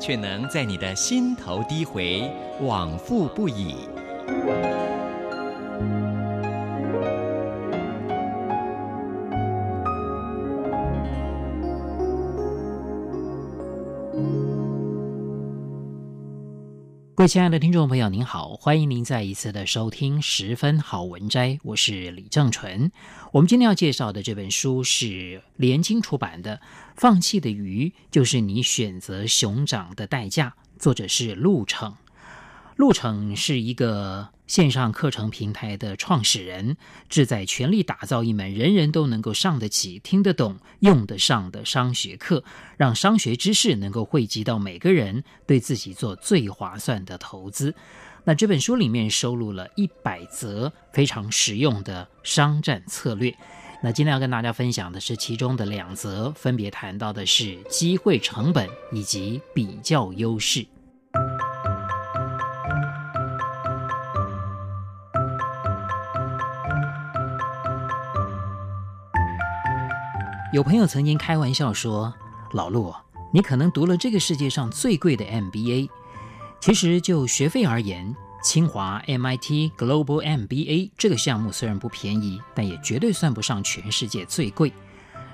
[0.00, 2.22] 却能在你的心头低回，
[2.60, 3.76] 往复不已。
[17.20, 22.90] 各位亲爱的听众朋友，您好，欢迎您再一次的收听《十分好文摘》，我是李正纯。
[23.30, 26.56] 我们今天要介绍的这本书是联经出版的
[26.96, 31.94] 《放弃的鱼就是你选择熊掌的代价》，作者是陆程。
[32.80, 36.78] 陆程是一个线上课程平台的创始人，
[37.10, 42.42] 志在全力打造一门人人都能够上得起、听得懂、用得上的商学课，
[42.78, 47.74] 让商学知识能够汇集到每个人对自己做最划算的投资。
[48.24, 53.36] 那这本书里面收录了一百则非常实用的商战策略。
[53.82, 60.66] 那今天要跟大家分享的是其中的两则，分别谈到的是机会成本以及比较优势。
[70.52, 72.12] 有朋友曾经开玩笑说
[72.50, 72.92] ：“老陆，
[73.32, 75.88] 你可能读了这个世界上最贵的 MBA。
[76.58, 84.72] 其实就学费而言，清华 MIT Global MBA 这个项目虽然不便宜，但也绝对算不上全世界最贵。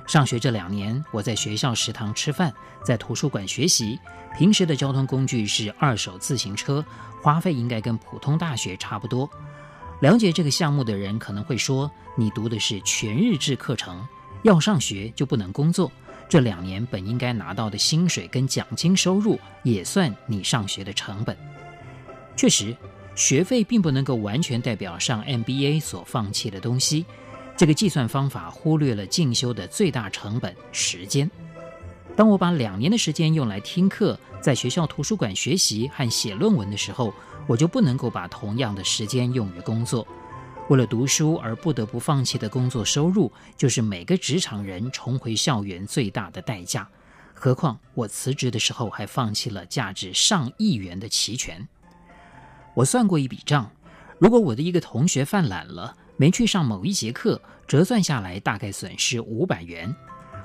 [0.07, 2.53] 上学这两年，我在学校食堂吃饭，
[2.85, 3.99] 在图书馆学习，
[4.37, 6.85] 平时的交通工具是二手自行车，
[7.23, 9.29] 花费应该跟普通大学差不多。
[10.01, 14.07] 了解这个项目的人可能会说，你读的是全日制课程。”
[14.47, 15.91] 要上学就不能工作，
[16.29, 21.37] 这两年本应该拿到的薪水跟奖金收入也算你上学的成本。
[22.37, 22.77] 确实，
[23.17, 27.05] 学费并不能够完全代表上 MBA 所放弃的东西。
[27.57, 31.29] 这个计算方法忽略了进修的最大成本——时间。
[32.15, 37.13] 当我把两年的时间用来听课，在学校图书馆学习和写论文的时候，
[37.49, 40.07] 我就不能够把同样的时间用于工作。
[40.69, 46.89] 为了读书而不得不放弃的工作收入，就是每个职场人重回校园最大的代价。
[47.33, 51.69] 何况我辞职的时候还放弃了价值上亿元的期权。
[52.75, 53.71] 我算过一笔账，
[54.19, 59.95] 如果我的一个同学犯懒了，没去上某一节课，折算下来大概损失五百元。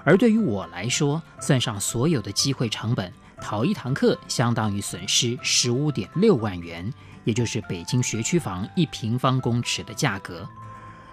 [0.03, 6.93] 而对于我来说，算上所有的机会成本，逃一堂课相当于损失十五点六万元。
[7.23, 10.49] 也就是北京学区房一平方公尺的价格，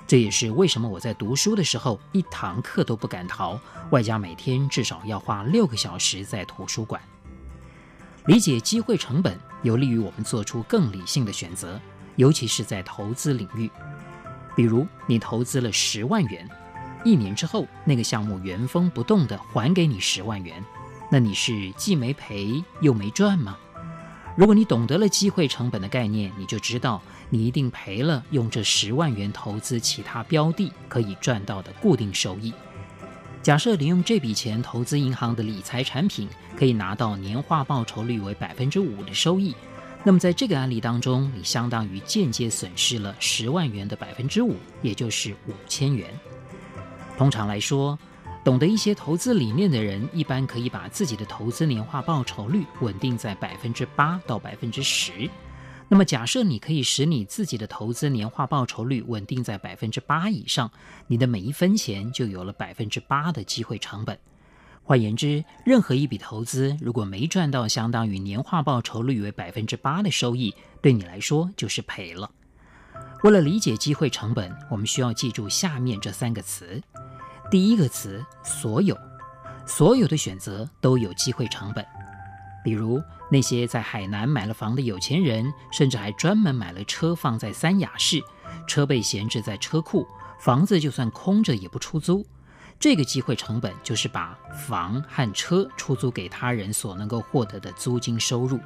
[0.06, 6.98] 这也是为什么我在读书的时候一堂课都不敢逃，外加每天至少要花六个小时在图书馆。
[8.24, 11.78] 理解机会成本，有利于我们做出更理性的选择，
[12.16, 13.70] 尤其是在投资领域。
[14.56, 16.48] 比如，你投资了十万元，
[17.04, 20.64] 一年之后那个项目原封不动地还给你十万元，
[21.10, 23.56] 那你是既没赔又没赚吗？
[24.36, 32.52] 如果你懂得了机会成本的概念，你就知道你一定赔了用这十万元投资其他标的可以赚到的固定收益。
[33.42, 39.56] 假设你用这笔钱投资银行的理财产品，可以拿到年化报酬率为百分之五的收益，
[40.04, 46.08] 那么在这个案例当中，你相当于间接损失了十万元的百分之五，也就是五千元。
[47.16, 47.98] 通常来说，
[48.44, 55.28] 懂得一些投资理念的人，一般可以把自己的投资年化报酬率稳定在百分之八到百分之十。
[55.90, 60.70] 那么，假设你可以使你自己的投资年化报酬率稳定在百分之八以上，
[61.06, 64.18] 你的每一分钱就有了百分之八的机会成本。
[64.82, 72.30] 换言之，任何一笔投资如果没赚到相当于年化报酬率为百分之八的收益，对你来说就是赔了。
[73.22, 76.82] 为了理解机会成本，我们需要记住下面这三个词。
[77.50, 78.96] 第一个词，所有，
[79.64, 81.84] 所有的选择都有机会成本。
[82.62, 88.22] 比如那些在海南买了房的有钱人，甚至还专门买了车放在三亚市，
[88.66, 90.06] 车被闲置在车库，
[90.38, 92.26] 房子就算空着也不出租。
[92.78, 98.60] 这个机会成本就是把房和车出租给他人所能够获得的租金收入。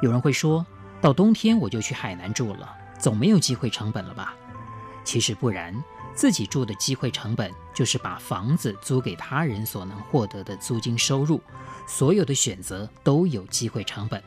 [0.00, 0.66] 有人会说，
[1.00, 4.34] 到冬天我就去海南住了，总没有机会成本了吧？
[5.04, 5.72] 其实不然。
[6.14, 11.40] 自己住的机会成本，就是把房子租给他人所能获得的租金收入。
[11.86, 14.22] 所有的选择都有机会成本，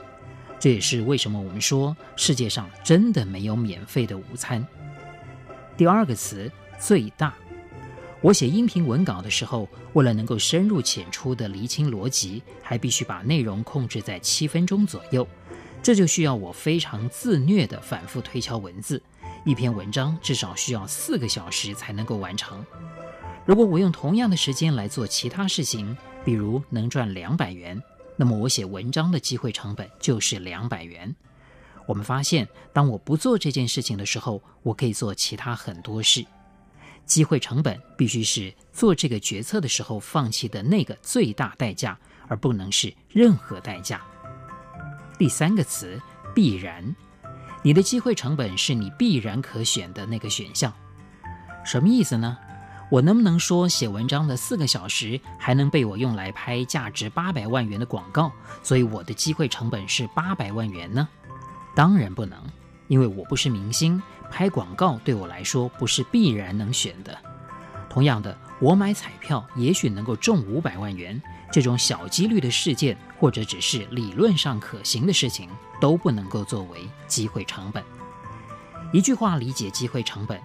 [0.60, 4.66] 这也是为什么我们说世界上真的没有免费的午餐。
[5.78, 7.34] 第二个词“最大”，
[8.22, 15.26] 我写音频文稿的时候，为了能够深入浅出地厘清逻辑，还必须把内容控制在七分钟左右。
[15.82, 19.02] 这就需要我非常自虐地反复推敲文字，
[19.46, 22.66] 一篇文章至少需要四个小时才能够完成。
[23.46, 25.96] 如果我用同样的时间来做其他事情，
[26.26, 27.80] 比如能赚两百元，
[28.18, 31.16] 那么我写文章的机会成本就是两百元。
[31.86, 36.26] 我们发现，当我不做这件事情的时候，我可以做其他很多事。
[37.06, 41.96] 机会成本必须是做这个决策的时候放弃的那个最大代价，
[42.28, 44.02] 而不能是任何代价。
[45.20, 46.02] 第三个词，
[46.34, 46.96] 必然，
[47.66, 50.72] 你的机会成本是你必然可选的那个选项。
[51.66, 52.38] 什么意思呢？
[52.92, 58.32] 我能不能说写文章的四个小时还能被我用来拍价值八百万元的广告，
[58.62, 61.10] 所以我的机会成本是八百万元呢？
[61.74, 62.38] 当然不能，
[62.88, 67.18] 因为我不是明星，拍广告对我来说不是必然能选的。
[67.90, 71.22] 同样的，我买彩票也许能够中五百万元。
[71.52, 75.50] 这种小几率的事件，或者只是理论上可行的事情，
[75.80, 77.84] 都不能够作为机会成本。
[78.92, 80.40] 一句话理解机会成本：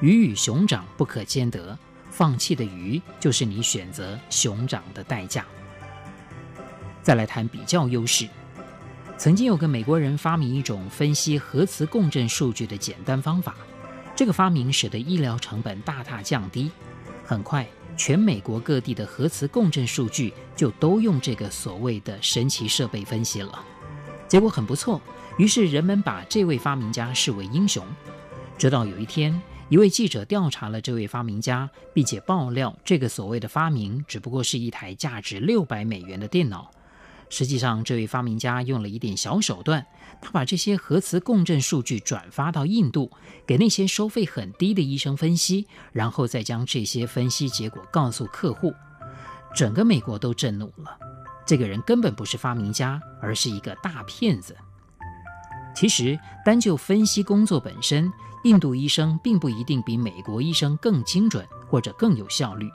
[0.00, 1.76] 鱼与熊掌不可兼得，
[2.10, 5.44] 放弃的鱼就是你选择熊掌的代价。
[7.02, 8.28] 再来谈比较优势。
[9.16, 13.54] 曾经有个美国人发明一种分析核磁共振数据的简单方法，
[14.14, 16.70] 这个发明使得医疗成本大大降低，
[17.32, 17.66] 很快。
[17.94, 23.64] 全美国各地的核磁共振数据就都用这个所谓的神奇设备分析了，
[24.26, 25.00] 结果很不错。
[25.38, 27.84] 于是人们把这位发明家视为英雄。
[28.56, 36.70] 直到有一天，一位记者调查了这位发明家，并且爆料这个所谓的发明只不过是一台价值六百美元的电脑。
[37.32, 39.86] 实际上，这位发明家用了一点小手段，
[40.20, 43.10] 他把这些核磁共振数据转发到印度，
[43.46, 48.74] 给那些收费很低的医生分析，然后再将这些分析结果告诉客户。
[49.56, 50.94] 整个美国都震怒了。
[51.46, 54.54] 这个人根本不是发明家，而是一个大骗子。
[55.74, 58.12] 其实，单就分析工作本身，
[58.44, 62.70] 印度医生并不一定比美国医生更精准或者更有效率。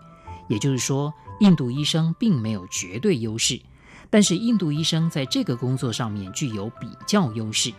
[0.47, 3.61] 也就是说，印度医生并没有绝对优势。
[4.09, 7.71] 但是印度医生在这个工作上面具有比较优势。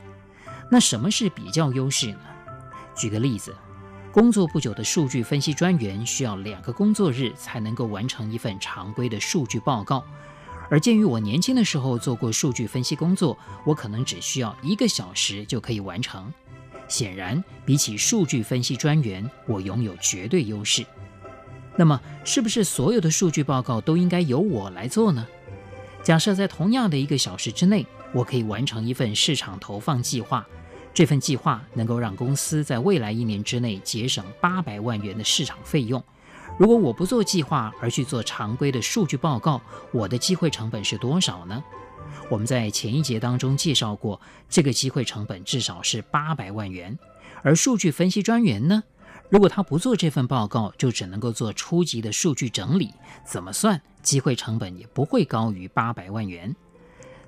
[0.70, 2.20] 那什么是比较优势呢？
[2.94, 3.54] 举个例子，
[4.12, 10.04] 工作不久的数据分析专员需要两个工作日才能够完成一份常规的数据报告，
[10.68, 16.32] 而鉴于我年轻的时候做过数据分析工作，我可能只需要一个小时就可以完成。
[16.88, 20.84] 显然，比起数据分析专员，我拥有绝对优势。
[21.76, 25.26] 那么，是不是所有的数据报告都应该由我来做呢？
[26.08, 30.46] 假设在同样的一个小时之内，我可以完成一份市场投放计划，
[30.94, 36.02] 这份计划能够让公司在未来一年之内节省八百万元的市场费用。
[36.58, 39.60] 如果我不做计划而去做常规的数据报告，
[39.92, 41.62] 我的机会成本是多少呢？
[42.30, 44.18] 我们在前一节当中介绍过，
[44.48, 46.98] 这个机会成本至少是八百万元。
[47.42, 48.82] 而数据分析专员呢？
[49.28, 52.94] 如果他不做这份报告，就只能够做初级的数据整理，
[53.26, 53.78] 怎么算
[54.08, 56.56] 机会成本也不会高于八百万元。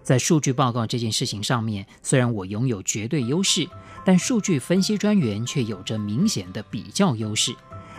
[0.02, 3.68] 在数据报告这件事情上面，虽然我拥有绝对优势，
[4.02, 7.54] 但数据分析专员却有着明显的比较优势。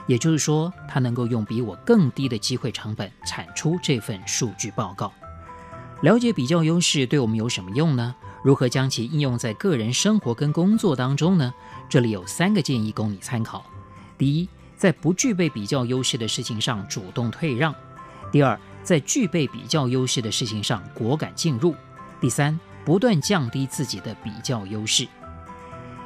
[0.07, 5.13] 也就是说，他能够用比我更低的机会成本产出这份数据报告。
[6.01, 8.15] 了解比较优势对我们有什么用呢？
[8.43, 11.53] 如何将其应用在个人生活跟工作当中呢？
[11.88, 13.63] 这里有三个建议供你参考。
[14.17, 17.71] 第一，在不具备比较优势的事情上主动退让；
[18.31, 21.73] 第二，在具备比较优势的事情上果敢进入；
[22.19, 25.07] 第三，不断降低自己的比较优势。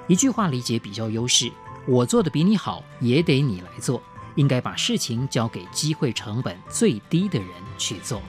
[0.08, 1.52] 一句话理解比较优势：
[1.88, 4.02] 我做的比你好，也得你来做。
[4.36, 8.22] 应该把事情交给机会成本最低的人去做。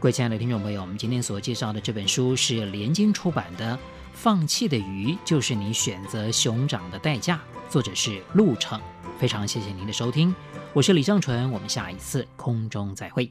[0.00, 3.74] 各位亲爱的听众朋友，我们今天所介绍的这本书是连经出版的
[4.12, 8.80] 《放弃的鱼就是你选择熊掌的代价》，作者是陆程。
[9.18, 10.32] 非常谢谢您的收听，
[10.72, 13.28] 我是李尚纯，我们下一次空中再会。